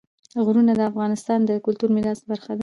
[0.45, 2.59] غرونه د افغانستان د کلتوري میراث برخه ده.